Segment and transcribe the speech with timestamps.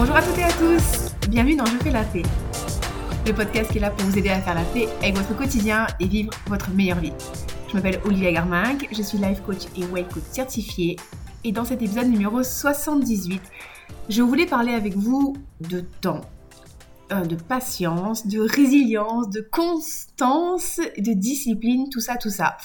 [0.00, 2.22] Bonjour à toutes et à tous, bienvenue dans Je fais la paix,
[3.26, 5.86] le podcast qui est là pour vous aider à faire la paix avec votre quotidien
[6.00, 7.12] et vivre votre meilleure vie.
[7.68, 10.96] Je m'appelle Olivia Garminck, je suis life coach et weight coach certifié
[11.44, 13.42] et dans cet épisode numéro 78,
[14.08, 16.22] je voulais parler avec vous de temps,
[17.12, 22.56] euh, de patience, de résilience, de constance, de discipline, tout ça, tout ça.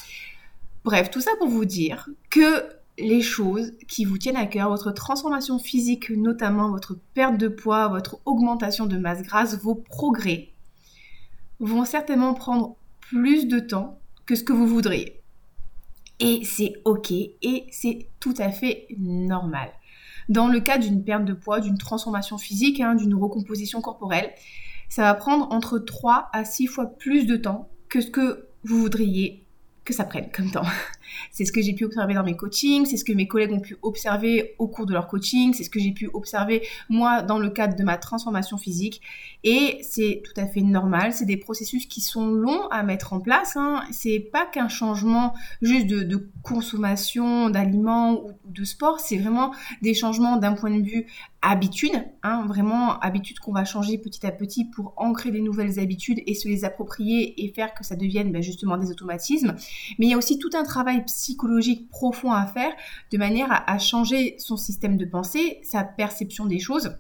[0.86, 2.64] Bref, tout ça pour vous dire que
[2.98, 7.88] les choses qui vous tiennent à cœur, votre transformation physique, notamment votre perte de poids,
[7.90, 10.50] votre augmentation de masse grasse, vos progrès,
[11.60, 15.22] vont certainement prendre plus de temps que ce que vous voudriez.
[16.20, 19.70] Et c'est ok et c'est tout à fait normal.
[20.30, 24.32] Dans le cas d'une perte de poids, d'une transformation physique, hein, d'une recomposition corporelle,
[24.90, 28.80] ça va prendre entre 3 à 6 fois plus de temps que ce que vous
[28.80, 29.44] voudriez
[29.84, 30.66] que ça prenne comme temps.
[31.32, 33.60] C'est ce que j'ai pu observer dans mes coachings, c'est ce que mes collègues ont
[33.60, 37.40] pu observer au cours de leur coaching, c'est ce que j'ai pu observer moi dans
[37.40, 39.02] le cadre de ma transformation physique.
[39.44, 43.20] Et c'est tout à fait normal, c'est des processus qui sont longs à mettre en
[43.20, 43.56] place.
[43.56, 43.84] Hein.
[43.92, 49.52] C'est pas qu'un changement juste de, consommation d'aliments ou de sport, c'est vraiment
[49.82, 51.08] des changements d'un point de vue
[51.42, 56.22] habitude, hein, vraiment habitude qu'on va changer petit à petit pour ancrer des nouvelles habitudes
[56.28, 59.56] et se les approprier et faire que ça devienne ben, justement des automatismes.
[59.98, 62.72] Mais il y a aussi tout un travail psychologique profond à faire
[63.12, 66.98] de manière à, changer son système de pensée, sa perception des choses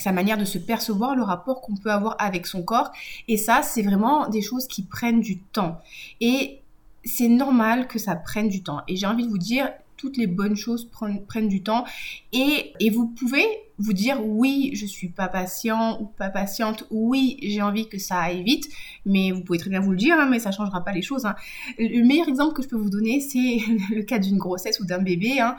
[0.00, 2.92] sa manière de se percevoir, le rapport qu'on peut avoir avec son corps.
[3.26, 5.80] Et ça, c'est vraiment des choses qui prennent du temps.
[6.20, 6.60] Et
[7.04, 8.82] c'est normal que ça prenne du temps.
[8.86, 11.84] Et j'ai envie de vous dire, toutes les bonnes choses prennent, du temps.
[12.32, 13.44] Et, et vous pouvez
[13.78, 18.18] vous dire oui, je suis pas patient ou pas patiente, oui, j'ai envie que ça
[18.18, 18.68] aille vite,
[19.06, 21.26] mais vous pouvez très bien vous le dire, hein, mais ça changera pas les choses.
[21.26, 21.36] Hein.
[21.78, 23.58] Le meilleur exemple que je peux vous donner, c'est
[23.94, 25.40] le cas d'une grossesse ou d'un bébé.
[25.40, 25.56] Hein.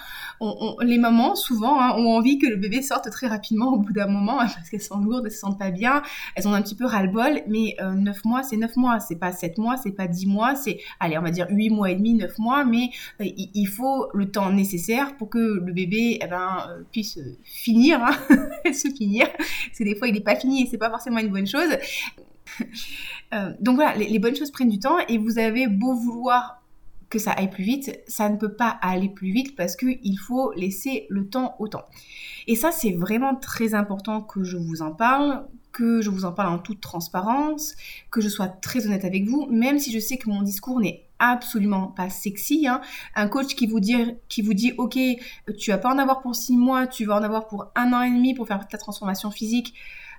[0.81, 4.37] les mamans, souvent, ont envie que le bébé sorte très rapidement au bout d'un moment,
[4.37, 6.01] parce qu'elles sont lourdes, elles se sentent pas bien,
[6.35, 9.31] elles ont un petit peu ras-le-bol, mais euh, 9 mois, c'est 9 mois, c'est pas
[9.31, 12.13] 7 mois, c'est pas 10 mois, c'est, allez, on va dire 8 mois et demi,
[12.13, 12.89] 9 mois, mais
[13.21, 18.08] euh, il, faut le temps nécessaire pour que le bébé eh ben, euh, puisse finir
[18.65, 19.27] se finir.
[19.37, 21.77] Parce que des fois, il n'est pas fini et c'est pas forcément une bonne chose.
[23.31, 26.63] Euh, donc voilà, les, bonnes choses prennent du temps et vous avez beau vouloir
[27.11, 30.51] que ça aille plus vite, ça ne peut pas aller plus vite parce qu'il faut
[30.53, 31.85] laisser le temps au temps.
[32.47, 35.45] Et ça, c'est vraiment très important que je vous en parle,
[35.79, 37.73] que je vous en parle en toute transparence,
[38.11, 41.05] que je sois très honnête avec vous, même si je sais que mon discours n'est
[41.19, 42.67] absolument pas sexy.
[42.67, 42.81] Hein.
[43.15, 43.95] Un coach qui vous, dit,
[44.27, 44.97] qui vous dit, ok,
[45.57, 48.01] tu vas pas en avoir pour six mois, tu vas en avoir pour un an
[48.01, 49.73] et demi pour faire ta transformation physique.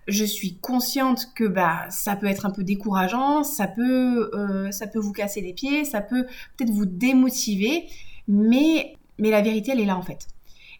[0.08, 4.86] Je suis consciente que bah ça peut être un peu décourageant, ça peut euh, ça
[4.86, 6.24] peut vous casser les pieds, ça peut
[6.56, 7.84] peut-être vous démotiver,
[8.26, 10.26] mais mais la vérité elle est là en fait.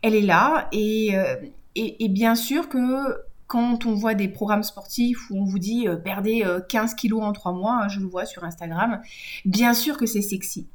[0.01, 1.37] Elle est là et, euh,
[1.75, 5.89] et, et bien sûr que quand on voit des programmes sportifs où on vous dit
[5.89, 9.03] euh, perdez 15 euh, kilos en 3 mois, hein, je le vois sur Instagram,
[9.45, 10.69] bien sûr que c'est sexy.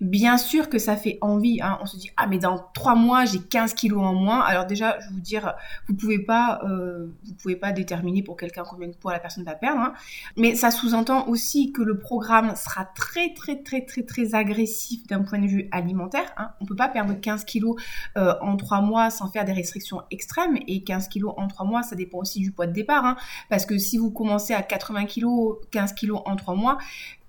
[0.00, 1.60] Bien sûr que ça fait envie.
[1.60, 1.78] Hein.
[1.82, 4.40] On se dit ah mais dans trois mois j'ai 15 kilos en moins.
[4.40, 5.54] Alors déjà je vais vous dire
[5.88, 7.08] vous pouvez pas euh,
[7.42, 9.80] pouvez pas déterminer pour quelqu'un combien de poids la personne va perdre.
[9.80, 9.94] Hein.
[10.36, 15.22] Mais ça sous-entend aussi que le programme sera très très très très très agressif d'un
[15.22, 16.32] point de vue alimentaire.
[16.36, 16.50] Hein.
[16.60, 17.76] On peut pas perdre 15 kilos
[18.16, 21.82] euh, en trois mois sans faire des restrictions extrêmes et 15 kilos en trois mois
[21.82, 23.04] ça dépend aussi du poids de départ.
[23.04, 23.16] Hein.
[23.48, 26.78] Parce que si vous commencez à 80 kilos, 15 kilos en trois mois,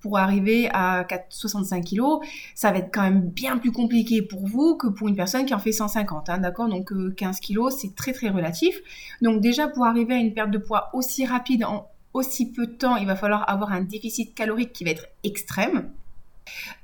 [0.01, 2.19] pour arriver à 65 kilos,
[2.55, 5.53] ça va être quand même bien plus compliqué pour vous que pour une personne qui
[5.53, 6.69] en fait 150, hein, d'accord?
[6.69, 8.79] Donc 15 euh, kilos, c'est très très relatif.
[9.21, 12.71] Donc déjà pour arriver à une perte de poids aussi rapide en aussi peu de
[12.71, 15.89] temps, il va falloir avoir un déficit calorique qui va être extrême.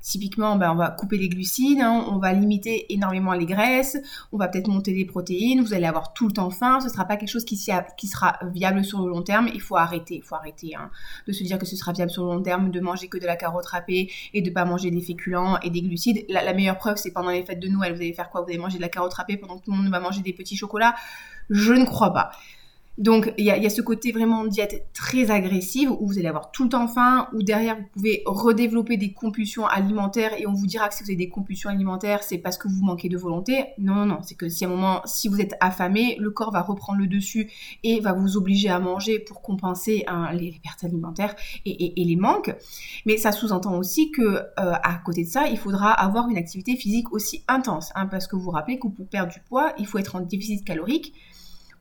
[0.00, 3.98] Typiquement, ben, on va couper les glucides, hein, on va limiter énormément les graisses,
[4.32, 6.90] on va peut-être monter les protéines, vous allez avoir tout le temps faim, ce ne
[6.90, 10.22] sera pas quelque chose qui, sera viable sur le long terme, il faut arrêter, il
[10.22, 10.90] faut arrêter hein,
[11.26, 13.26] de se dire que ce sera viable sur le long terme, de manger que de
[13.26, 16.24] la carotte râpée et de pas manger des féculents et des glucides.
[16.28, 18.42] La, la meilleure preuve, c'est pendant les fêtes de Noël, vous allez faire quoi?
[18.42, 20.32] Vous allez manger de la carotte râpée pendant que tout le monde va manger des
[20.32, 20.94] petits chocolats?
[21.50, 22.30] Je ne crois pas.
[22.98, 26.64] Donc il y a, ce côté vraiment diète très agressive où vous allez avoir tout
[26.64, 30.88] le temps faim, où derrière vous pouvez redévelopper des compulsions alimentaires et on vous dira
[30.88, 33.66] que si vous avez des compulsions alimentaires, c'est parce que vous manquez de volonté.
[33.78, 36.52] Non, non, non, c'est que si à un moment, si vous êtes affamé, le corps
[36.52, 37.50] va reprendre le dessus
[37.82, 41.34] et va vous obliger à manger pour compenser hein, les, pertes alimentaires
[41.66, 42.54] et, les manques.
[43.04, 46.76] Mais ça sous-entend aussi que euh, à côté de ça, il faudra avoir une activité
[46.76, 49.86] physique aussi intense, hein, parce que vous vous rappelez que pour perdre du poids, il
[49.86, 51.12] faut être en déficit calorique.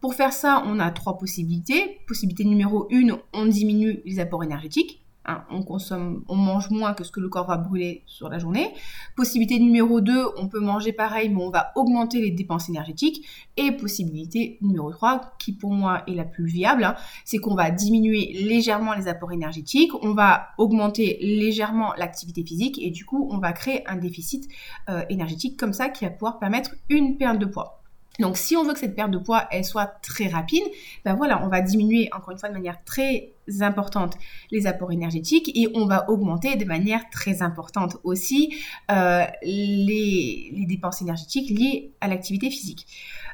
[0.06, 2.00] Pour faire ça, on a trois possibilités.
[2.08, 5.04] Possibilité numéro une, on diminue les apports énergétiques.
[5.26, 8.38] Hein, on consomme, on mange moins que ce que le corps va brûler sur la
[8.38, 8.72] journée.
[9.16, 13.26] Possibilité numéro 2, on peut manger pareil, mais on va augmenter les dépenses énergétiques.
[13.58, 16.94] Et possibilité numéro 3, qui pour moi est la plus viable, hein,
[17.24, 22.92] c'est qu'on va diminuer légèrement les apports énergétiques, on va augmenter légèrement l'activité physique et
[22.92, 24.48] du coup, on va créer un déficit
[24.88, 27.82] euh, énergétique comme ça qui va pouvoir permettre une perte de poids.
[28.20, 30.64] Donc si on veut que cette perte de poids soit très rapide,
[31.04, 34.18] ben voilà, on va diminuer encore une fois de manière très importante
[34.52, 38.56] les apports énergétiques et on va augmenter de manière très importante aussi
[38.92, 42.88] euh, les, dépenses énergétiques liées à l'activité physique.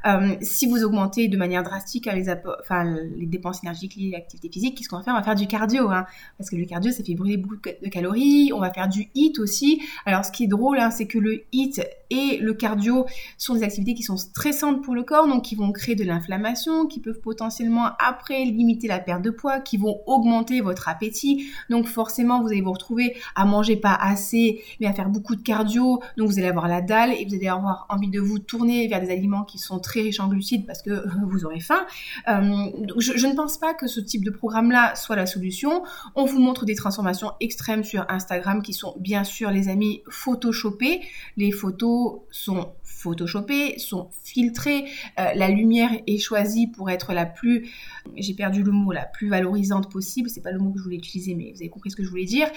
[0.06, 2.30] Euh, si vous augmentez de manière drastique les,
[2.60, 5.14] enfin, les dépenses énergétiques liées à l'activité physique, qu'est-ce qu'on va faire?
[5.14, 6.06] On va faire du cardio, hein,
[6.38, 8.52] parce que le cardio, ça fait brûler beaucoup de calories.
[8.54, 9.82] On va faire du HIIT aussi.
[10.06, 13.06] Alors, ce qui est drôle, hein, c'est que le HIIT et le cardio
[13.38, 16.88] sont des activités qui sont stressantes pour le corps, donc qui vont créer de l'inflammation,
[16.88, 21.48] qui peuvent potentiellement après limiter la perte de poids, qui vont augmenter votre appétit.
[21.70, 25.42] Donc forcément, vous allez vous retrouver à manger pas assez, mais à faire beaucoup de
[25.42, 26.02] cardio.
[26.18, 29.02] Donc vous allez avoir la dalle et vous allez avoir envie de vous tourner vers
[29.02, 31.86] des aliments qui sont très riches en glucides parce que vous aurez faim.
[32.28, 35.84] Euh, je, je, ne pense pas que ce type de programme-là soit la solution.
[36.16, 41.02] On vous montre des transformations extrêmes sur Instagram qui sont bien sûr les amis photoshopées.
[41.38, 42.72] Les photos sont
[43.02, 44.86] photoshopées, sont filtrées,
[45.20, 47.70] euh, la lumière est choisie pour être la plus,
[48.16, 50.98] j'ai perdu le mot, la plus valorisante possible, c'est pas le mot que je voulais
[50.98, 52.48] utiliser, mais vous avez compris ce que je voulais dire.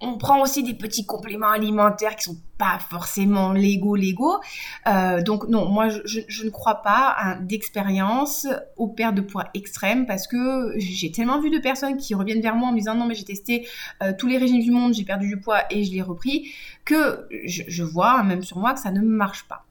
[0.00, 4.38] On prend aussi des petits compléments alimentaires qui sont pas forcément légaux, légaux.
[4.86, 10.06] Euh, donc non, moi je, ne crois pas hein, d'expérience aux pertes de poids extrêmes
[10.06, 13.06] parce que j'ai tellement vu de personnes qui reviennent vers moi en me disant non
[13.06, 13.66] mais j'ai testé
[14.02, 16.50] euh, tous les régimes du monde, j'ai perdu du poids et je l'ai repris,
[16.84, 19.64] que je, je vois même sur moi que ça ne marche pas.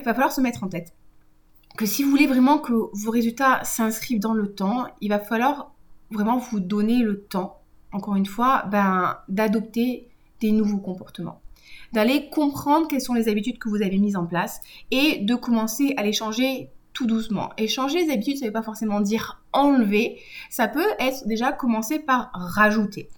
[0.00, 0.94] Il va falloir se mettre en tête
[1.76, 5.72] que si vous voulez vraiment que vos résultats s'inscrivent dans le temps, il va falloir
[6.10, 7.60] vraiment vous donner le temps,
[7.92, 10.08] encore une fois, ben, d'adopter
[10.40, 11.40] des nouveaux comportements
[11.92, 14.60] d'aller comprendre quelles sont les habitudes que vous avez mises en place
[14.90, 17.50] et de commencer à les changer tout doucement.
[17.58, 20.18] Et changer les habitudes, ça ne veut pas forcément dire enlever,
[20.50, 23.08] ça peut être déjà commencer par rajouter.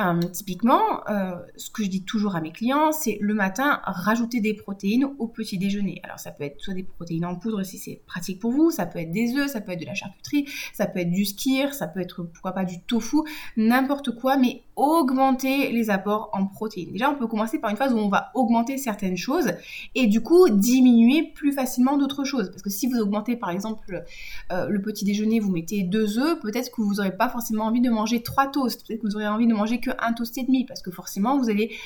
[0.00, 4.40] Euh, typiquement, euh, ce que je dis toujours à mes clients, c'est le matin, rajouter
[4.40, 6.00] des protéines au petit déjeuner.
[6.02, 8.86] Alors ça peut être soit des protéines en poudre si c'est pratique pour vous, ça
[8.86, 11.74] peut être des œufs, ça peut être de la charcuterie, ça peut être du skir,
[11.74, 13.18] ça peut être pourquoi pas du tofu,
[13.56, 16.90] n'importe quoi, mais augmenter les apports en protéines.
[16.90, 19.52] Déjà, on peut commencer par une phase où on va augmenter certaines choses
[19.94, 22.50] et du coup diminuer plus facilement d'autres choses.
[22.50, 24.04] Parce que si vous augmentez par exemple
[24.50, 27.80] euh, le petit déjeuner, vous mettez deux œufs, peut-être que vous n'aurez pas forcément envie
[27.80, 30.64] de manger trois toasts, peut-être que vous aurez envie de manger qu'un toast et demi,
[30.64, 31.76] parce que forcément vous allez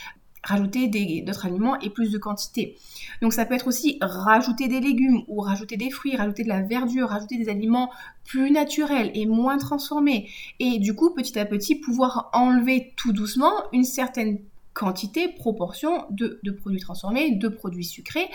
[0.43, 0.89] rajouter
[1.23, 2.77] d'autres aliments et plus de quantité.
[3.23, 6.63] Donc ça peut être aussi rajouter des légumes ou rajouter des fruits, rajouter de la
[6.63, 7.91] verdure, rajouter des aliments
[8.25, 10.29] plus naturels et moins transformés.
[10.61, 14.39] Et du coup, petit à petit, pouvoir enlever tout doucement une certaine
[14.75, 18.29] quantité, proportion de, produits transformés, de produits sucrés.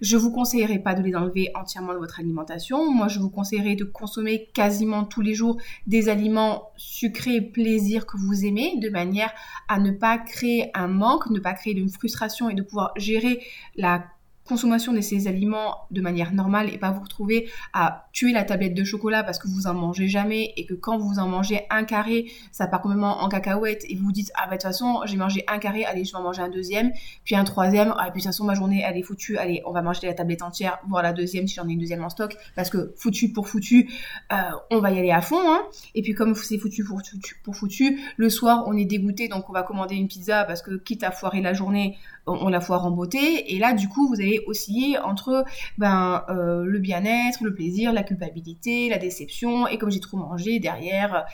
[0.00, 2.90] Je vous conseillerais pas de les enlever entièrement de votre alimentation.
[2.90, 8.16] Moi, je vous conseillerais de consommer quasiment tous les jours des aliments sucrés, plaisir que
[8.16, 9.32] vous aimez, de manière
[9.68, 13.40] à ne pas créer un manque, ne pas créer une frustration et de pouvoir gérer
[13.76, 14.04] la
[14.46, 18.74] consommation de ces aliments de manière normale et pas vous retrouver à tuer la tablette
[18.74, 21.84] de chocolat parce que vous en mangez jamais et que quand vous en mangez un
[21.84, 25.00] carré, ça part complètement en cacahuète et vous vous dites ah bah de toute façon
[25.04, 26.92] j'ai mangé un carré, allez je vais en manger un deuxième,
[27.24, 29.72] puis un troisième, ah puis de toute façon ma journée elle est foutue, allez on
[29.72, 32.36] va manger la tablette entière, voire la deuxième si j'en ai une deuxième en stock
[32.56, 33.90] parce que foutu pour foutu,
[34.32, 34.36] euh,
[34.70, 35.62] on va y aller à fond hein.
[35.94, 39.48] et puis comme c'est foutu pour foutu, pour foutu, le soir on est dégoûté donc
[39.48, 42.86] on va commander une pizza parce que quitte à foirer la journée, on la foire
[42.86, 43.54] en beauté.
[43.54, 45.44] Et là, du coup, vous allez osciller entre
[45.78, 49.66] ben, euh, le bien-être, le plaisir, la culpabilité, la déception.
[49.66, 51.24] Et comme j'ai trop mangé, derrière,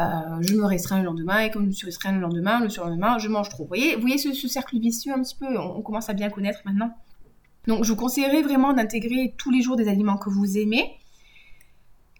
[0.00, 0.04] euh,
[0.40, 1.40] je me restreins le lendemain.
[1.40, 3.64] Et comme je me suis restreint le lendemain, le surlendemain, je mange trop.
[3.64, 6.60] Vous voyez, vous voyez ce, cercle vicieux un petit peu on, commence à bien connaître
[6.64, 6.92] maintenant.
[7.68, 10.98] Donc, je vous conseillerais vraiment d'intégrer tous les jours des aliments que vous aimez.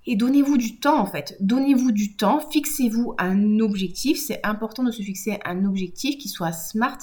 [0.07, 1.37] Et donnez-vous du temps en fait.
[1.41, 4.19] Donnez-vous du temps, fixez-vous un objectif.
[4.19, 6.99] C'est important de se fixer un objectif qui soit smart,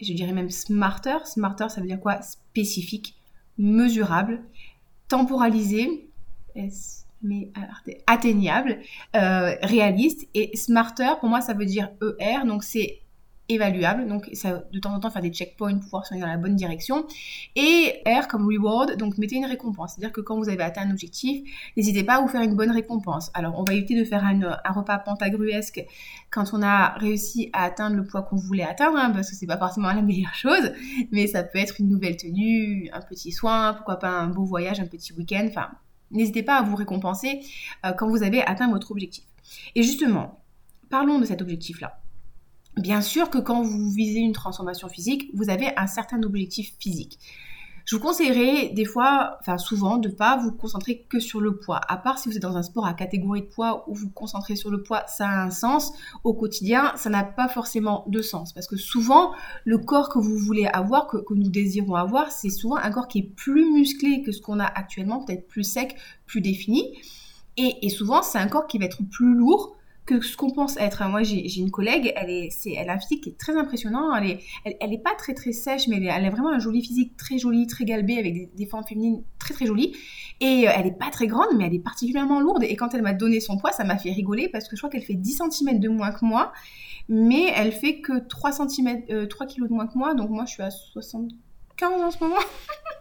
[0.00, 1.24] je dirais même smarter.
[1.24, 2.22] Smarter, ça veut dire quoi?
[2.22, 3.16] Spécifique,
[3.58, 4.42] mesurable,
[5.08, 6.08] temporalisé,
[7.22, 7.50] mais
[8.06, 8.78] atteignable,
[9.14, 10.28] euh, réaliste.
[10.34, 11.90] Et smarter, pour moi, ça veut dire
[12.20, 13.00] ER, donc c'est
[13.50, 14.06] évaluable.
[14.06, 16.26] Donc, ça, de temps en temps, faire des checkpoints pour voir si on est dans
[16.26, 17.06] la bonne direction.
[17.56, 19.92] Et R comme reward, donc mettez une récompense.
[19.94, 21.42] C'est-à-dire que quand vous avez atteint un objectif,
[21.76, 23.30] n'hésitez pas à vous faire une bonne récompense.
[23.34, 25.84] Alors, on va éviter de faire un, repas pantagruesque
[26.30, 29.46] quand on a réussi à atteindre le poids qu'on voulait atteindre, hein, parce que c'est
[29.46, 30.72] pas forcément la meilleure chose,
[31.12, 34.80] mais ça peut être une nouvelle tenue, un petit soin, pourquoi pas un beau voyage,
[34.80, 35.70] un petit week-end, enfin,
[36.10, 37.40] n'hésitez pas à vous récompenser
[37.84, 39.24] euh, quand vous avez atteint votre objectif.
[39.74, 40.40] Et justement,
[40.88, 41.99] parlons de cet objectif-là
[42.80, 47.18] Bien sûr que quand vous visez une transformation physique, vous avez un certain objectif physique.
[47.84, 51.58] Je vous conseillerais des fois, enfin souvent, de ne pas vous concentrer que sur le
[51.58, 51.80] poids.
[51.88, 54.10] À part si vous êtes dans un sport à catégorie de poids où vous vous
[54.10, 55.92] concentrez sur le poids, ça a un sens.
[56.24, 58.54] Au quotidien, ça n'a pas forcément de sens.
[58.54, 59.32] Parce que souvent,
[59.64, 63.18] le corps que vous voulez avoir, que, nous désirons avoir, c'est souvent un corps qui
[63.18, 66.96] est plus musclé que ce qu'on a actuellement, peut-être plus sec, plus défini.
[67.58, 69.76] Et, et souvent, c'est un corps qui va être plus lourd
[70.06, 71.06] que ce qu'on pense être.
[71.08, 74.14] Moi, j'ai une collègue, elle, est, elle a un physique qui est très impressionnant.
[74.14, 74.40] Elle est,
[74.80, 77.66] elle, est pas très très sèche, mais elle, a vraiment un joli physique, très joli,
[77.66, 79.94] très galbé, avec des, formes féminines très très jolies.
[80.40, 82.64] Et euh, elle est pas très grande, mais elle est particulièrement lourde.
[82.64, 84.90] Et quand elle m'a donné son poids, ça m'a fait rigoler parce que je crois
[84.90, 86.52] qu'elle fait 10 cm de moins que moi,
[87.08, 90.14] mais elle fait que 3 cm, 3 kg de moins que moi.
[90.14, 92.36] Donc moi, je suis à 75 en ce moment.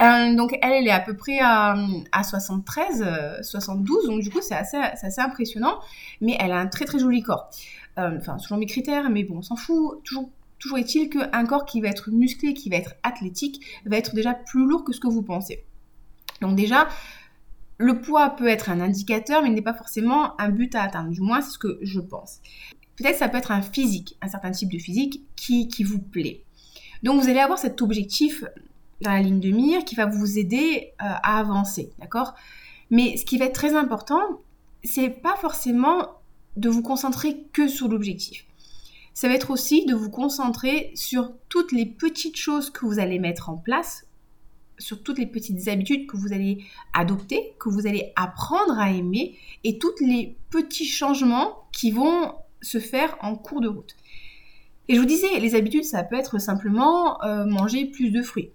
[0.00, 1.76] Euh, donc elle, est à peu près à,
[2.22, 4.76] 73, 72, euh, donc du coup c'est assez,
[5.18, 5.80] impressionnant,
[6.20, 7.50] mais elle a un très très joli corps.
[7.98, 10.02] Euh, enfin, selon mes critères, mais bon, on s'en fout.
[10.04, 14.32] Toujours, est-il qu'un corps qui va être musclé, qui va être athlétique, va être déjà
[14.32, 15.64] plus lourd que ce que vous pensez.
[16.40, 16.86] Donc déjà,
[17.78, 21.10] le poids peut être un indicateur, mais il n'est pas forcément un but à atteindre.
[21.10, 22.38] Du moins, c'est ce que je pense.
[22.96, 26.44] Peut-être ça peut être un physique, un certain type de physique qui vous plaît.
[27.02, 28.44] Donc vous allez avoir cet objectif
[29.02, 32.34] dans la ligne de mire qui va vous aider euh, à avancer, d'accord?
[32.90, 34.20] Mais ce qui va être très important,
[34.84, 36.08] c'est pas forcément
[36.56, 38.46] de vous concentrer que sur l'objectif.
[39.14, 43.18] Ça va être aussi de vous concentrer sur toutes les petites choses que vous allez
[43.18, 44.06] mettre en place,
[44.78, 49.36] sur toutes les petites habitudes que vous allez adopter, que vous allez apprendre à aimer,
[49.64, 53.96] et tous les petits changements qui vont se faire en cours de route.
[54.88, 58.50] Et je vous disais, les habitudes, ça peut être simplement euh, manger plus de fruits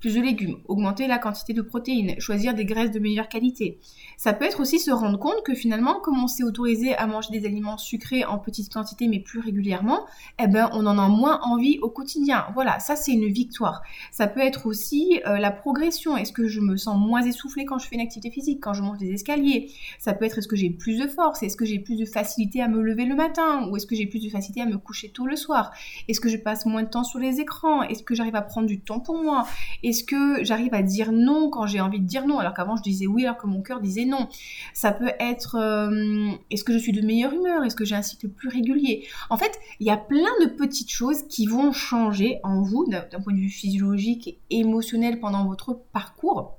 [0.00, 3.78] plus de légumes, augmenter la quantité de protéines, choisir des graisses de meilleure qualité.
[4.16, 7.30] Ça peut être aussi se rendre compte que finalement, comme on s'est autorisé à manger
[7.32, 10.06] des aliments sucrés en petite quantité mais plus régulièrement,
[10.38, 12.46] eh ben on en a moins envie au quotidien.
[12.54, 13.82] Voilà, ça c'est une victoire.
[14.12, 16.16] Ça peut être aussi euh, la progression.
[16.16, 18.82] Est-ce que je me sens moins essoufflée quand je fais une activité physique, quand je
[18.82, 19.70] monte des escaliers?
[19.98, 21.42] Ça peut être est-ce que j'ai plus de force?
[21.42, 23.68] Est-ce que j'ai plus de facilité à me lever le matin?
[23.68, 25.72] Ou est-ce que j'ai plus de facilité à me coucher tôt le soir?
[26.08, 27.82] Est-ce que je passe moins de temps sur les écrans?
[27.82, 29.46] Est-ce que j'arrive à prendre du temps pour moi?
[29.88, 32.82] Est-ce que j'arrive à dire non quand j'ai envie de dire non alors qu'avant je
[32.82, 34.28] disais oui alors que mon cœur disait non.
[34.74, 37.64] Ça peut être euh, est-ce que je suis de meilleure humeur?
[37.64, 39.06] Est-ce que j'ai un cycle plus régulier?
[39.30, 43.20] En fait, il y a plein de petites choses qui vont changer en vous d'un
[43.20, 46.58] point de vue physiologique et émotionnel pendant votre parcours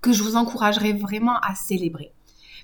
[0.00, 2.12] que je vous encouragerais vraiment à célébrer.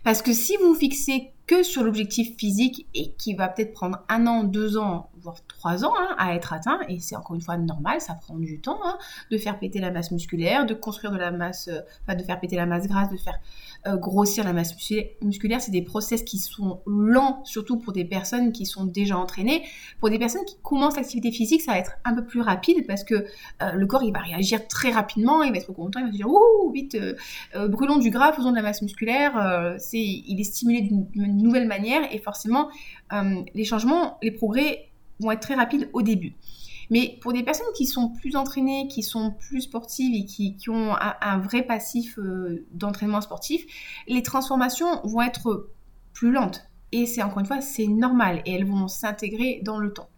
[0.05, 4.27] Parce que si vous fixez que sur l'objectif physique et qui va peut-être prendre un
[4.27, 7.57] an, deux ans, voire trois ans hein, à être atteint, et c'est encore une fois
[7.57, 8.99] normal, ça prend du temps hein,
[9.31, 12.41] de faire péter la masse musculaire, de construire de la masse, euh, enfin de faire
[12.41, 13.39] péter la masse grasse, de faire
[13.87, 14.75] euh, grossir la masse
[15.23, 19.63] musculaire, c'est des process qui sont lents, surtout pour des personnes qui sont déjà entraînées.
[20.01, 23.05] Pour des personnes qui commencent l'activité physique, ça va être un peu plus rapide parce
[23.05, 26.13] que euh, le corps il va réagir très rapidement, il va être content, il va
[26.13, 26.97] se dire ouh vite,
[27.69, 29.77] brûlons du gras, faisons de la masse musculaire.
[29.79, 32.69] c'est, il est stimulé d'une nouvelle manière et forcément
[33.55, 34.90] les changements, les progrès
[35.21, 36.35] vont être très rapides au début.
[36.91, 40.97] Mais pour des personnes qui sont plus entraînées, qui sont plus sportives et qui, ont
[40.99, 43.65] un, vrai passif euh, d'entraînement sportif,
[44.09, 45.71] les transformations vont être
[46.13, 46.67] plus lentes.
[46.91, 50.09] Et c'est encore une fois, c'est normal et elles vont s'intégrer dans le temps.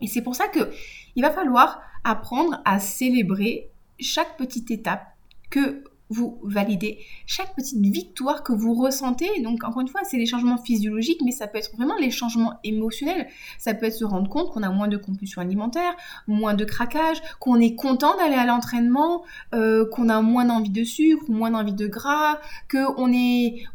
[0.00, 0.70] Et c'est pour ça que
[1.16, 5.08] il va falloir apprendre à célébrer chaque petite étape
[5.50, 9.40] que vous validez chaque petite victoire que vous ressentez.
[9.42, 12.54] Donc encore une fois, c'est les changements physiologiques, mais ça peut être vraiment les changements
[12.64, 13.26] émotionnels.
[13.58, 15.94] Ça peut être se rendre compte qu'on a moins de compulsion alimentaire,
[16.26, 20.84] moins de craquage, qu'on est content d'aller à l'entraînement, euh, qu'on a moins d'envie de
[20.84, 22.38] sucre, moins d'envie de gras,
[22.70, 23.06] qu'on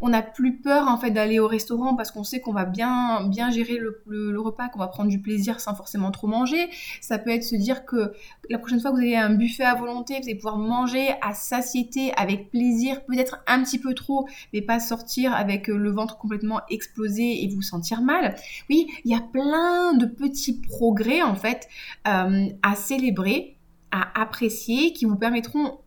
[0.01, 3.27] on n'a plus peur en fait d'aller au restaurant parce qu'on sait qu'on va bien,
[3.27, 6.69] bien gérer le, repas, qu'on va prendre du plaisir sans forcément trop manger.
[7.01, 8.13] Ça peut être se dire que
[8.49, 11.33] la prochaine fois que vous avez un buffet à volonté, vous allez pouvoir manger à
[11.33, 16.17] satiété avec plaisir, peut-être un petit peu trop, mais pas sortir avec euh, le ventre
[16.17, 18.35] complètement explosé et vous sentir mal.
[18.69, 21.67] Oui, il y a plein de petits progrès en fait
[22.07, 23.55] euh, à célébrer,
[23.91, 25.79] à apprécier, qui vous permettront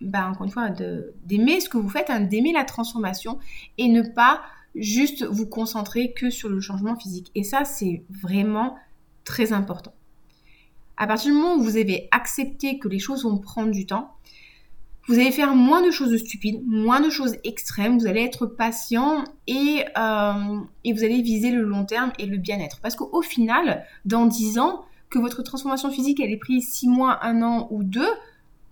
[0.00, 3.38] bah, encore une fois, d'aimer ce que vous faites, hein, d'aimer la transformation
[3.78, 4.42] et ne pas
[4.74, 7.30] juste vous concentrer que sur le changement physique.
[7.34, 8.76] Et ça, c'est vraiment
[9.24, 9.94] très important.
[10.98, 14.12] À partir du moment où vous avez accepté que les choses vont prendre du temps,
[15.08, 19.24] vous allez faire moins de choses stupides, moins de choses extrêmes, vous allez être patient
[19.46, 22.80] et, euh, vous allez viser le long terme et le bien-être.
[22.80, 27.24] Parce qu'au final, dans 10 ans, que votre transformation physique, elle ait pris 6 mois,
[27.24, 28.04] 1 an ou 2,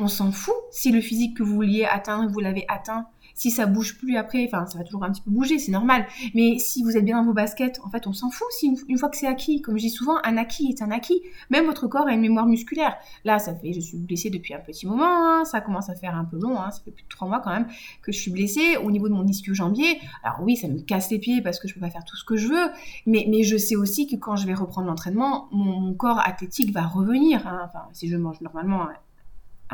[0.01, 3.67] on s'en fout si le physique que vous vouliez atteindre, vous l'avez atteint Si ça
[3.67, 6.07] bouge plus après, enfin, ça va toujours un petit peu bouger, c'est normal.
[6.35, 8.47] Mais si vous êtes bien dans vos baskets, en fait, on s'en fout.
[8.51, 11.21] Si une, fois que c'est acquis, comme je dis souvent, un acquis est un acquis.
[11.51, 12.97] Même votre corps a une mémoire musculaire.
[13.25, 15.05] Là, ça fait, je suis blessée depuis un petit moment.
[15.05, 15.45] Hein.
[15.45, 16.61] ça commence à faire un peu long.
[16.61, 16.71] Hein.
[16.71, 17.67] ça fait plus de trois mois quand même
[18.03, 19.99] que je suis blessée au niveau de mon ischio-jambier.
[20.23, 22.25] Alors oui, ça me casse les pieds parce que je peux pas faire tout ce
[22.25, 22.71] que je veux.
[23.07, 27.47] Mais, je sais aussi que quand je vais reprendre l'entraînement, mon, corps athlétique va revenir.
[27.47, 27.63] Hein.
[27.65, 28.87] Enfin, si je mange normalement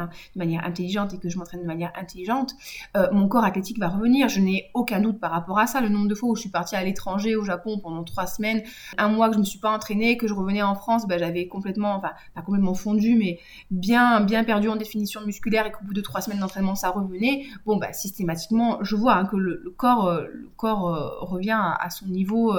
[0.00, 2.54] Hein, de manière intelligente et que je m'entraîne de manière intelligente,
[2.97, 4.28] euh, mon corps athlétique va revenir.
[4.28, 5.80] Je n'ai aucun doute par rapport à ça.
[5.80, 8.62] Le nombre de fois où je suis partie à l'étranger, au Japon, pendant trois semaines,
[8.97, 11.49] un mois que je ne suis pas entraînée, que je revenais en France, ben, j'avais
[11.49, 13.38] complètement, enfin, pas complètement fondu, mais
[13.71, 17.47] bien, bien perdu en définition musculaire et qu'au bout de trois semaines d'entraînement, ça revenait.
[17.66, 20.25] Bon, bah, systématiquement, je vois hein, que le, corps, euh,
[20.64, 22.54] euh, revient à, son niveau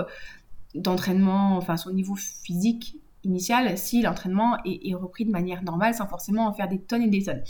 [0.76, 6.48] d'entraînement, enfin, son niveau physique initial si l'entraînement est, repris de manière normale sans forcément
[6.48, 7.44] en faire des tonnes et des tonnes.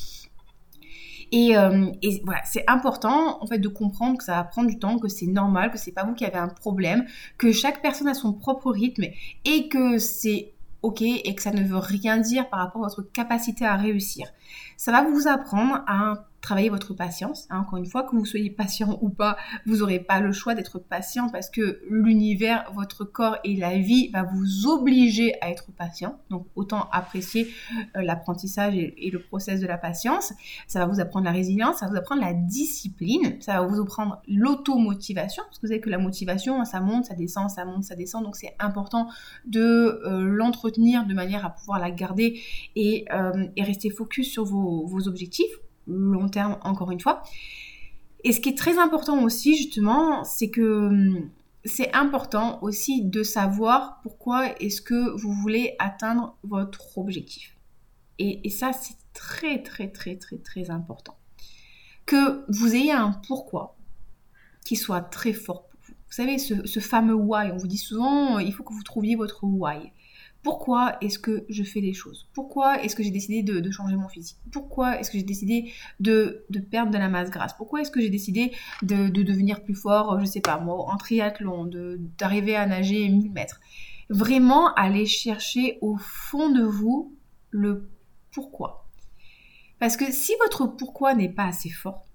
[1.33, 1.89] Et, euh,
[2.25, 5.27] voilà, c'est important en fait de comprendre que ça va prendre du temps, que c'est
[5.27, 7.05] normal, que c'est pas vous qui avez un problème,
[7.37, 9.05] que chaque personne a son propre rythme
[9.45, 13.11] et que c'est ok et que ça ne veut rien dire par rapport à votre
[13.11, 14.27] capacité à réussir.
[14.75, 17.47] Ça va vous apprendre à travailler votre patience.
[17.49, 20.55] Hein, encore une fois, que vous soyez patient ou pas, vous n'aurez pas le choix
[20.55, 25.71] d'être patient parce que l'univers, votre corps et la vie va vous obliger à être
[25.71, 26.19] patient.
[26.29, 27.47] Donc autant apprécier
[27.95, 30.33] euh, l'apprentissage et, le process de la patience.
[30.67, 33.81] Ça va vous apprendre la résilience, ça va vous apprendre la discipline, ça va vous
[33.81, 37.83] apprendre l'automotivation parce que vous savez que la motivation, ça monte, ça descend, ça monte,
[37.83, 38.23] ça descend.
[38.23, 39.09] Donc c'est important
[39.45, 42.41] de euh, l'entretenir de manière à pouvoir la garder
[42.75, 45.51] et, euh, rester focus sur vos objectifs
[45.91, 47.23] long terme, encore une fois.
[48.23, 51.29] Et ce qui est très important aussi, justement, c'est que hum,
[51.65, 57.55] c'est important aussi de savoir pourquoi est-ce que vous voulez atteindre votre objectif.
[58.19, 61.17] Et, ça, c'est très, très, très, très, très important.
[62.05, 63.77] Que vous ayez un pourquoi
[64.63, 65.93] qui soit très fort pour vous.
[65.93, 69.15] Vous savez, ce, ce fameux why, on vous dit souvent, il faut que vous trouviez
[69.15, 69.91] votre why
[70.43, 72.27] pourquoi est-ce que je fais des choses?
[72.33, 74.37] Pourquoi est-ce que j'ai décidé de, changer mon physique?
[74.51, 77.53] Pourquoi est-ce que j'ai décidé de, perdre de la masse grasse?
[77.55, 81.69] Pourquoi est-ce que j'ai décidé de, devenir plus fort, je sais pas moi, en triathlon,
[82.17, 83.59] d'arriver à nager 1000 mètres?
[84.09, 87.15] Vraiment aller chercher au fond de vous
[87.51, 87.89] le
[88.31, 88.87] pourquoi.
[89.79, 92.05] Parce que si votre pourquoi n'est pas assez fort,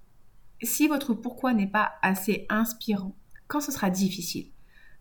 [0.62, 3.14] si votre pourquoi n'est pas assez inspirant,
[3.46, 4.50] quand ce sera difficile,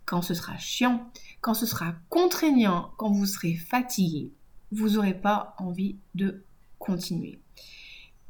[0.05, 1.09] quand ce sera chiant,
[1.41, 4.31] quand ce sera contraignant, quand vous serez fatigué,
[4.71, 6.43] vous n'aurez pas envie de
[6.79, 7.39] continuer.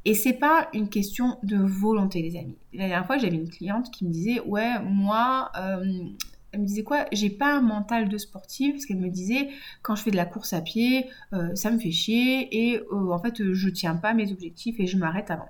[0.04, 2.56] Et c'est pas une question de volonté, les amis.
[2.72, 6.04] La dernière fois, j'avais une cliente qui me disait Ouais, moi, euh,
[6.52, 7.06] elle me disait quoi?
[7.10, 9.48] J'ai pas un mental de sportive, parce qu'elle me disait
[9.82, 13.10] Quand je fais de la course à pied, euh, ça me fait chier, et euh,
[13.10, 15.48] en fait, je tiens pas mes objectifs et je m'arrête avant.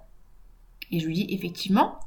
[0.90, 2.00] Et je lui dis Effectivement,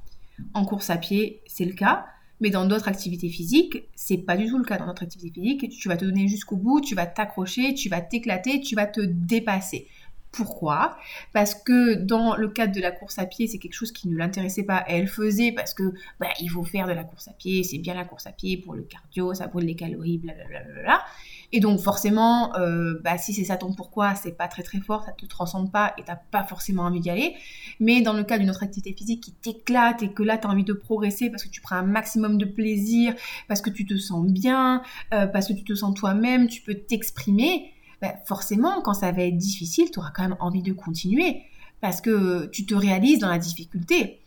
[0.56, 2.08] en course à pied, c'est le cas.
[2.42, 4.78] Mais dans d'autres activités physiques, c'est pas du tout le cas.
[4.78, 8.02] Dans d'autres activités physiques, tu vas te donner jusqu'au bout, tu vas t'accrocher, tu vas
[8.02, 9.88] t'éclater, tu vas te dépasser.
[10.32, 10.96] Pourquoi?
[11.34, 14.16] Parce que dans le cadre de la course à pied, c'est quelque chose qui ne
[14.16, 14.84] l'intéressait pas.
[14.88, 17.96] Elle faisait parce que bah, il faut faire de la course à pied, c'est bien
[17.96, 21.02] la course à pied pour le cardio, ça brûle les calories, blablabla.
[21.52, 25.04] Et donc forcément, euh, bah, si c'est ça ton pourquoi, c'est pas très très fort,
[25.06, 27.36] ça te transcende pas et t'as pas forcément envie d'y aller.
[27.80, 30.50] Mais dans le cas d'une autre activité physique qui t'éclate et que là tu as
[30.50, 33.16] envie de progresser parce que tu prends un maximum de plaisir,
[33.48, 34.84] parce que tu te sens bien,
[35.14, 39.24] euh, parce que tu te sens toi-même, tu peux t'exprimer, bah, forcément quand ça va
[39.24, 41.42] être difficile, tu auras quand même envie de continuer
[41.82, 44.20] parce que tu te réalises dans la difficulté.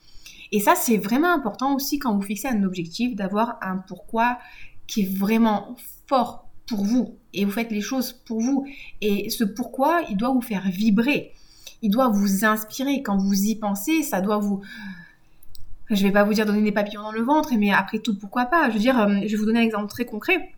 [0.50, 4.38] Et ça, c'est vraiment important aussi quand vous fixez un objectif, d'avoir un pourquoi
[4.86, 8.66] qui est vraiment fort pour vous et vous faites les choses pour vous.
[9.00, 11.32] Et ce pourquoi, il doit vous faire vibrer.
[11.82, 13.02] Il doit vous inspirer.
[13.02, 14.60] Quand vous y pensez, ça doit vous...
[15.90, 18.46] Je vais pas vous dire donner des papillons dans le ventre, mais après tout, pourquoi
[18.46, 18.70] pas?
[18.70, 20.52] Je veux dire, euh, je vais vous donner un exemple très concret.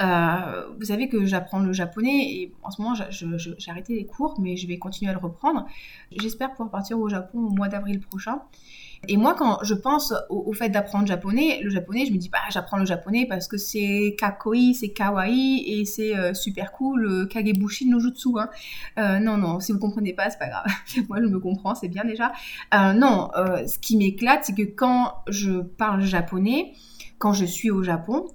[0.00, 4.34] Euh, vous savez que j'apprends le japonais et en ce moment j'ai arrêté les cours,
[4.40, 5.66] mais je vais continuer à le reprendre.
[6.10, 8.42] J'espère pouvoir partir au Japon au mois d'avril prochain.
[9.06, 12.38] Et moi, quand je pense au, fait d'apprendre japonais, le japonais, je me dis, bah,
[12.50, 17.26] j'apprends le japonais parce que c'est kakoi, c'est kawaii et c'est euh, super cool, euh,
[17.26, 18.30] kagebushi no jutsu.
[18.38, 19.20] Hein.
[19.20, 20.64] Non, non, si vous comprenez pas, c'est pas grave.
[21.08, 22.32] moi, je me comprends, c'est bien déjà.
[22.72, 26.72] non, ce qui m'éclate, c'est que quand je parle japonais,
[27.18, 28.26] quand je suis au Japon,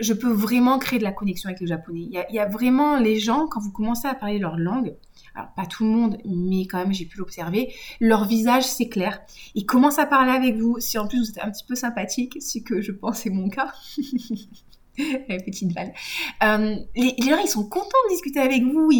[0.00, 2.08] je peux vraiment créer de la connexion avec le japonais.
[2.10, 4.94] Il y, a vraiment les gens, quand vous commencez à parler leur langue,
[5.34, 9.20] alors pas tout le monde, mais quand même j'ai pu l'observer, leur visage s'éclaire.
[9.54, 10.78] Ils commencent à parler avec vous.
[10.80, 13.48] Si en plus vous êtes un petit peu sympathique, ce que je pense c'est mon
[13.48, 13.72] cas,
[15.44, 15.92] petite balle.
[16.42, 18.90] Euh, les, gens, ils sont contents de discuter avec vous.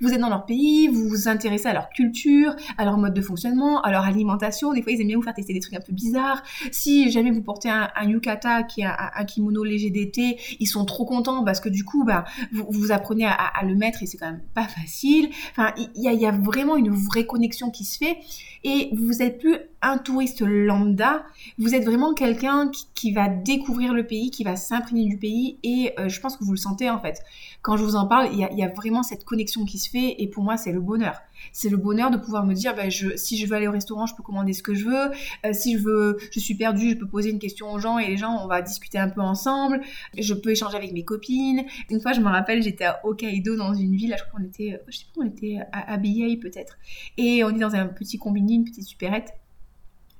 [0.00, 3.20] vous êtes dans leur pays, vous vous intéressez à leur culture, à leur mode de
[3.20, 4.72] fonctionnement, à leur alimentation.
[4.72, 6.42] Des fois, ils aiment bien vous faire tester des trucs un peu bizarres.
[6.72, 11.04] Si jamais vous portez un, yukata, qui est un, kimono léger d'été, ils sont trop
[11.04, 14.42] contents parce que du coup, bah, vous, apprenez à, le mettre et c'est quand même
[14.54, 15.28] pas facile.
[15.50, 18.18] Enfin, il y a, vraiment une vraie connexion qui se fait
[18.64, 21.24] et vous n'êtes plus un touriste lambda,
[21.58, 25.92] vous êtes vraiment quelqu'un qui, va découvrir le pays, qui va s'imprégner du pays et
[25.98, 27.22] euh, je pense que vous le sentez en fait.
[27.62, 30.28] Quand je vous en parle, il y a, vraiment cette connexion qui se fait et
[30.28, 31.20] pour moi c'est le bonheur.
[31.52, 34.14] C'est le bonheur de pouvoir me dire, bah, si je veux aller au restaurant, je
[34.14, 35.10] peux commander ce que je veux.
[35.44, 38.08] Euh, si je veux, je suis perdue, je peux poser une question aux gens et
[38.08, 39.80] les gens, on va discuter un peu ensemble.
[40.16, 41.64] Je peux échanger avec mes copines.
[41.90, 44.74] Une fois, je me rappelle, j'étais à Hokkaido dans une ville, je crois qu'on était,
[44.74, 46.78] euh, je sais pas, on était à, à peut-être.
[47.16, 48.18] Et on est dans un petit
[48.54, 49.34] une petite supérette.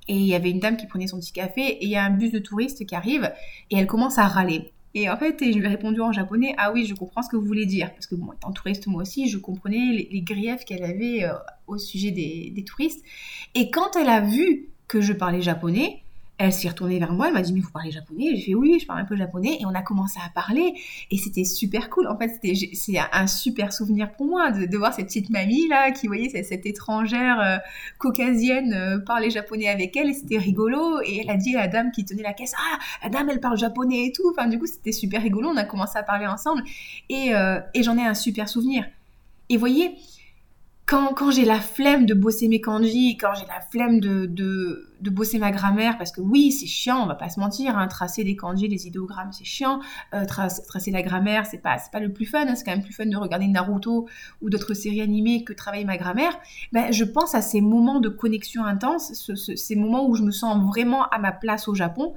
[0.07, 2.03] Et il y avait une dame qui prenait son petit café et il y a
[2.03, 3.31] un bus de touristes qui arrive
[3.71, 4.71] et elle commence à râler.
[4.93, 7.35] Et en fait, je lui ai répondu en japonais, ah oui, je comprends ce que
[7.35, 7.91] vous voulez dire.
[7.93, 11.33] Parce que bon, étant touriste moi aussi, je comprenais les, griefs qu'elle avait euh,
[11.67, 13.03] au sujet des, des touristes.
[13.53, 16.01] Et quand elle a vu que je parlais japonais,
[16.39, 18.35] elle s'est retournée vers moi, elle m'a dit mais vous parlez japonais?
[18.35, 19.57] J'ai fait oui, je parle un peu japonais.
[19.59, 20.75] Et on a commencé à parler.
[21.09, 22.07] Et c'était super cool.
[22.07, 22.39] En fait,
[22.73, 26.45] c'est un super souvenir pour moi de, voir cette petite mamie là qui voyait cette,
[26.45, 27.57] cette étrangère euh,
[27.97, 30.09] caucasienne euh, parler japonais avec elle.
[30.09, 31.01] Et c'était rigolo.
[31.01, 33.39] Et elle a dit à la dame qui tenait la caisse ah la dame elle
[33.39, 34.29] parle japonais et tout.
[34.29, 36.61] Enfin du coup c'était super rigolo, on a commencé à parler ensemble.
[37.09, 38.85] Et, euh, et j'en ai un super souvenir.
[39.49, 39.95] Et voyez
[40.87, 45.09] quand, quand j'ai la flemme de bosser mes kanji, quand j'ai la flemme de, de,
[45.09, 48.23] bosser ma grammaire, parce que oui, c'est chiant, on va pas se mentir, hein, tracer
[48.23, 49.81] des kanji, des idéogrammes, c'est chiant,
[50.13, 52.93] euh, tracer la grammaire, c'est pas, pas le plus fun, hein, c'est quand même plus
[52.93, 54.07] fun de regarder Naruto
[54.41, 56.39] ou d'autres séries animées que travailler ma grammaire,
[56.71, 60.65] ben, je pense à ces moments de connexion intense, ces moments où je me sens
[60.65, 62.15] vraiment à ma place au Japon,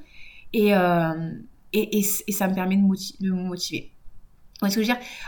[0.52, 1.32] et, euh,
[1.72, 3.92] et, et, et, ça me permet de me motiver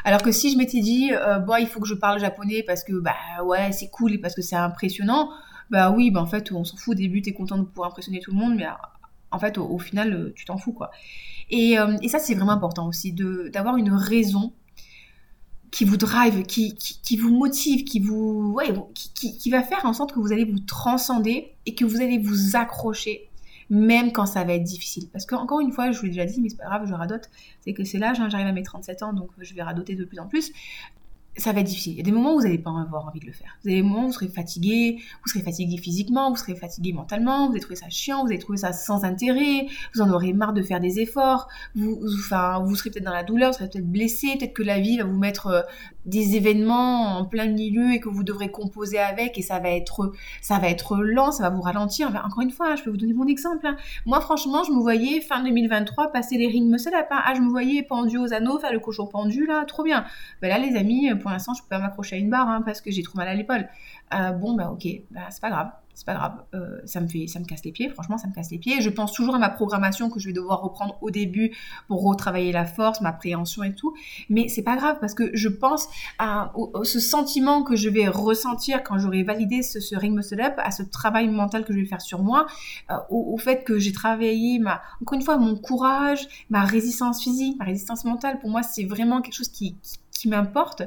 [0.05, 2.85] Alors que si je m'étais dit, euh, bon, il faut que je parle japonais parce
[2.85, 3.15] que, bah
[3.45, 5.31] ouais, c'est cool et parce que c'est impressionnant,
[5.71, 6.93] bah oui, bah en fait, on s'en fout.
[6.93, 8.67] Au début, t'es content de pouvoir impressionner tout le monde, mais
[9.31, 10.91] en fait, au, final, euh, tu t'en fous, quoi.
[11.51, 14.53] Et, euh, et, ça, c'est vraiment important aussi, d'avoir une raison
[15.71, 20.13] qui vous drive, qui, vous motive, qui vous, ouais, qui, qui va faire en sorte
[20.13, 23.31] que vous allez vous transcender et que vous allez vous accrocher
[23.73, 25.09] même quand ça va être difficile.
[25.11, 26.93] Parce que, encore une fois, je vous l'ai déjà dit, mais c'est pas grave, je
[26.93, 27.31] radote.
[27.63, 30.05] C'est que c'est l'âge, hein, j'arrive à mes 37 ans, donc je vais radoter de
[30.05, 30.53] plus en plus
[31.37, 31.95] ça va être difficile.
[31.95, 33.57] Il y a des moments où vous n'allez pas avoir envie de le faire.
[33.63, 36.93] Vous avez des moments où vous serez fatigué, vous serez fatigué physiquement, vous serez fatigué
[36.93, 40.35] mentalement, vous allez trouver ça chiant, vous allez trouver ça sans intérêt, vous en aurez
[40.35, 43.71] marre de faire des efforts, vous, enfin, vous serez peut-être dans la douleur, vous serez
[43.71, 45.63] peut-être blessé, peut-être que la vie va vous mettre euh,
[46.07, 50.13] des événements en plein milieu et que vous devrez composer avec et ça va être,
[50.41, 52.09] ça va être lent, ça va vous ralentir.
[52.25, 53.67] encore une fois, je peux vous donner mon exemple.
[53.67, 53.77] Hein.
[54.07, 57.07] Moi, franchement, je me voyais fin 2023 passer les rings muscle up.
[57.11, 57.23] Hein.
[57.25, 60.05] Ah, je me voyais pendu aux anneaux, faire le cochon pendu là, trop bien.
[60.41, 62.81] Ben là, les amis, pour l'instant, je peux pas m'accrocher à une barre hein, parce
[62.81, 63.69] que j'ai trop mal à l'épaule.
[64.15, 67.27] Euh, bon, bah ok, bah, c'est pas grave c'est pas grave, euh, ça me fait,
[67.27, 68.81] ça me casse les pieds, franchement, ça me casse les pieds.
[68.81, 71.55] Je pense toujours à ma programmation que je vais devoir reprendre au début
[71.87, 73.95] pour retravailler la force, ma préhension et tout,
[74.31, 76.53] mais c'est pas grave parce que je pense à,
[76.83, 80.83] ce sentiment que je vais ressentir quand j'aurai validé ce, ring muscle up, à ce
[80.83, 82.47] travail mental que je vais faire sur moi,
[82.91, 87.59] euh, au, fait que j'ai travaillé ma, encore une fois, mon courage, ma résistance physique,
[87.59, 88.41] ma résistance mentale.
[88.41, 89.77] Pour moi, c'est vraiment quelque chose qui,
[90.11, 90.83] qui, m'importe.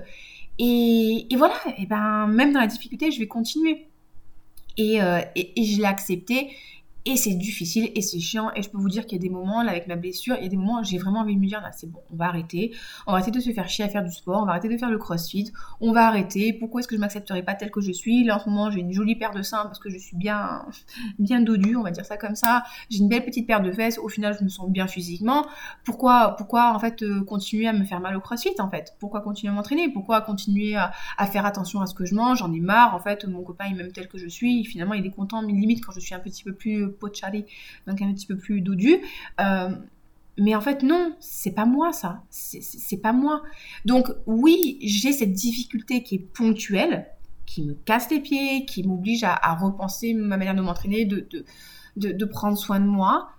[0.57, 3.87] Et, et voilà, et ben même dans la difficulté, je vais continuer.
[4.79, 6.49] Euh, et, et, je l'ai accepté.
[7.07, 8.51] Et c'est difficile et c'est chiant.
[8.55, 10.43] Et je peux vous dire qu'il y a des moments, là, avec ma blessure, il
[10.43, 12.15] y a des moments où j'ai vraiment envie de me dire, là, c'est bon, on
[12.15, 12.73] va arrêter.
[13.05, 14.41] On va arrêter de se faire chier à faire du sport.
[14.41, 15.51] On va arrêter de faire le crossfit.
[15.81, 16.51] On va arrêter.
[16.51, 18.23] Pourquoi est-ce que je m'accepterais pas telle que je suis?
[18.23, 20.65] Là, en ce moment, j'ai une jolie paire de seins parce que je suis bien,
[21.19, 22.63] bien dodue, on va dire ça comme ça.
[22.89, 23.99] J'ai une belle petite paire de fesses.
[23.99, 25.45] Au final, je me sens bien physiquement.
[25.83, 28.95] Pourquoi, pourquoi, en fait, euh, continuer à me faire mal au crossfit, en fait?
[28.99, 29.89] Pourquoi continuer à m'entraîner?
[29.89, 32.39] Pourquoi continuer à, à, faire attention à ce que je mange?
[32.39, 32.95] J'en ai marre.
[32.95, 34.65] En fait, mon copain, il m'aime tel que je suis.
[34.65, 37.45] Finalement, il est content, mais limite quand je suis un petit peu plus pochali
[37.87, 38.97] donc un petit peu plus dodu.
[39.39, 39.69] Euh,
[40.37, 42.21] mais en fait, non, c'est pas moi ça.
[42.29, 43.43] C'est pas moi.
[43.85, 47.07] Donc, oui, j'ai cette difficulté qui est ponctuelle,
[47.45, 51.25] qui me casse les pieds, qui m'oblige à, repenser ma manière de m'entraîner, de,
[51.95, 53.29] de, prendre soin de moi.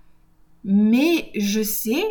[0.65, 2.03] Mais je sais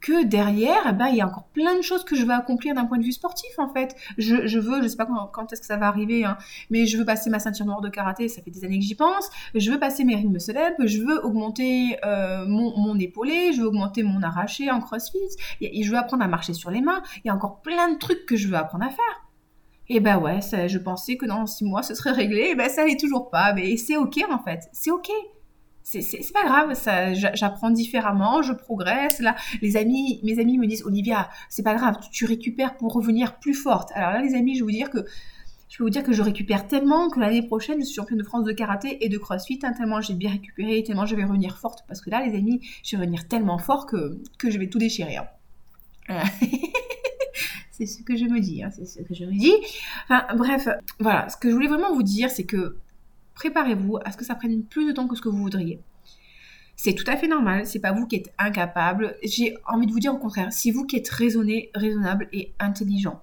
[0.00, 2.74] que derrière, eh ben, il y a encore plein de choses que je veux accomplir
[2.74, 3.96] d'un point de vue sportif, en fait.
[4.16, 6.36] Je, je veux, je sais pas quand, est-ce que ça va arriver, hein,
[6.70, 8.94] mais je veux passer ma ceinture noire de karaté, ça fait des années que j'y
[8.94, 9.30] pense.
[9.54, 13.68] Je veux passer mes muscle up, je veux augmenter euh, mon, mon épaulé, je veux
[13.68, 15.18] augmenter mon arraché en crossfit,
[15.60, 17.02] je veux apprendre à marcher sur les mains.
[17.24, 19.24] Il y a encore plein de trucs que je veux apprendre à faire.
[19.88, 22.84] Et ben ouais, je pensais que dans six mois ce serait réglé, et ben ça
[22.84, 25.08] n'est toujours pas, mais c'est ok en fait, c'est ok
[25.90, 29.20] c'est pas grave, ça, j'apprends différemment, je progresse.
[29.20, 33.38] Là, les amis, mes amis me disent, Olivia, c'est pas grave, tu, récupères pour revenir
[33.38, 33.90] plus forte.
[33.94, 35.06] Alors là, les amis, je vais vous dire que
[35.70, 38.24] je peux vous dire que je récupère tellement que l'année prochaine, je suis championne de
[38.24, 41.58] France de karaté et de crossfit, hein, tellement j'ai bien récupéré, tellement je vais revenir
[41.58, 41.84] forte.
[41.88, 44.78] Parce que là, les amis, je vais revenir tellement fort que, que je vais tout
[44.78, 45.16] déchirer.
[45.16, 46.22] Hein.
[47.70, 49.54] c'est ce que je me dis, hein, c'est ce que je me dis.
[50.04, 50.68] Enfin, bref,
[51.00, 52.76] voilà, ce que je voulais vraiment vous dire, c'est que
[53.38, 55.80] préparez-vous à ce que ça prenne plus de temps que ce que vous voudriez.
[56.74, 59.16] C'est tout à fait normal, c'est pas vous qui êtes incapable.
[59.22, 63.22] J'ai envie de vous dire au contraire, c'est vous qui êtes raisonné, raisonnable et intelligent.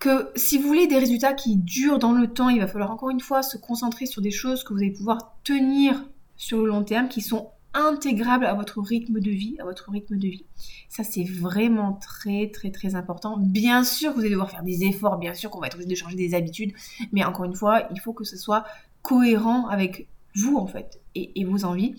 [0.00, 3.10] Que si vous voulez des résultats qui durent dans le temps, il va falloir encore
[3.10, 6.04] une fois se concentrer sur des choses que vous allez pouvoir tenir
[6.36, 10.18] sur le long terme, qui sont intégrables à votre rythme de vie, à votre rythme
[10.18, 10.44] de vie.
[10.88, 13.36] Ça, c'est vraiment très, très, très important.
[13.38, 15.94] Bien sûr vous allez devoir faire des efforts, bien sûr qu'on va être obligé de
[15.94, 16.72] changer des habitudes,
[17.12, 18.64] mais encore une fois, il faut que ce soit
[19.02, 21.94] cohérent avec vous, en fait, et, vos envies.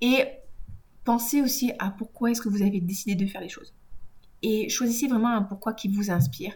[0.00, 0.24] Et
[1.04, 3.74] pensez aussi à pourquoi est-ce que vous avez décidé de faire les choses.
[4.42, 6.52] Et choisissez vraiment un pourquoi qui vous inspire,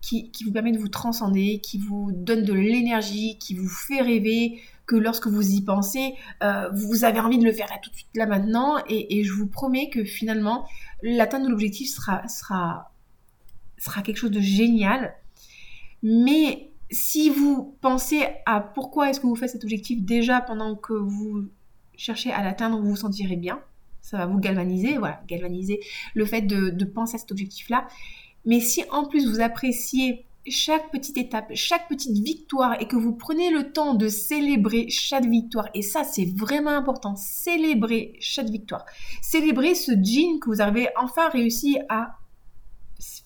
[0.00, 4.60] qui vous permet de vous transcender, qui vous donne de l'énergie, qui vous fait rêver,
[4.90, 8.08] que lorsque vous y pensez, euh, vous avez envie de le faire tout de suite,
[8.16, 10.66] là maintenant, et, je vous promets que finalement,
[11.00, 12.90] l'atteinte de l'objectif sera, sera,
[13.78, 15.14] sera quelque chose de génial.
[16.02, 20.94] Mais si vous pensez à pourquoi est-ce que vous faites cet objectif déjà pendant que
[20.94, 21.44] vous
[21.96, 23.60] cherchez à l'atteindre, vous vous sentirez bien.
[24.00, 25.78] Ça va vous galvaniser, voilà, galvaniser
[26.14, 27.86] le fait de, de penser à cet objectif-là.
[28.44, 33.12] Mais si en plus vous appréciez chaque petite étape, chaque petite victoire et que vous
[33.12, 35.68] prenez le temps de célébrer chaque victoire.
[35.74, 37.14] Et ça, c'est vraiment important.
[37.16, 38.86] Célébrer chaque victoire.
[39.22, 42.16] Célébrer ce jean que vous avez enfin réussi à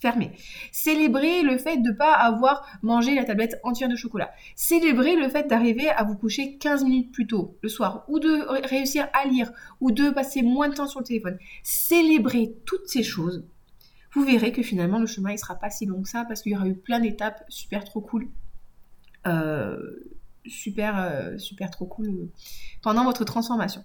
[0.00, 0.33] fermer.
[0.72, 4.31] Célébrer le fait de ne pas avoir mangé la tablette entière de chocolat.
[4.55, 8.66] Célébrer le fait d'arriver à vous coucher 15 minutes plus tôt le soir ou de
[8.68, 9.50] réussir à lire
[9.81, 11.38] ou de passer moins de temps sur le téléphone.
[11.62, 13.44] Célébrer toutes ces choses
[14.14, 16.53] vous verrez que finalement le chemin il sera pas si long que ça parce qu'il
[16.53, 18.29] y aura eu plein d'étapes super trop cool.
[19.27, 19.79] Euh,
[20.46, 22.31] super, euh, super trop cool euh,
[22.83, 23.83] pendant votre transformation.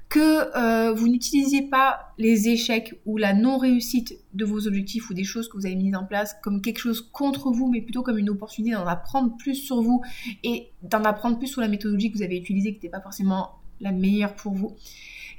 [0.09, 5.25] que euh, vous n'utilisiez pas les échecs ou la non-réussite de vos objectifs ou des
[5.25, 8.17] choses que vous avez mises en place comme quelque chose contre vous, mais plutôt comme
[8.17, 10.01] une opportunité d'en apprendre plus sur vous
[10.43, 13.55] et d'en apprendre plus sur la méthodologie que vous avez utilisée qui n'était pas forcément
[13.81, 14.75] la meilleure pour vous.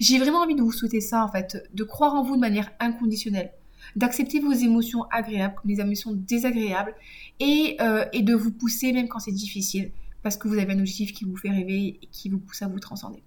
[0.00, 2.70] J'ai vraiment envie de vous souhaiter ça en fait, de croire en vous de manière
[2.78, 3.50] inconditionnelle,
[3.96, 6.94] d'accepter vos émotions agréables comme les émotions désagréables
[7.40, 10.78] et, euh, et de vous pousser même quand c'est difficile parce que vous avez un
[10.78, 13.22] objectif qui vous fait rêver et qui vous pousse à vous transcender.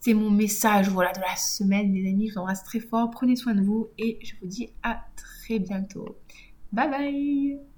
[0.00, 2.28] C'est mon message voilà, de la semaine, les amis.
[2.28, 3.10] Je vous embrasse très fort.
[3.10, 6.16] Prenez soin de vous et je vous dis à très bientôt.
[6.72, 7.69] Bye bye